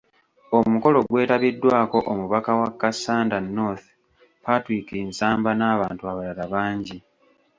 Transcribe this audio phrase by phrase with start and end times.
[0.57, 3.85] Omukolo gwetabiddwako omubaka wa Kassanda North,
[4.45, 6.97] Patrick Nsamba n'abantu abalala bangi.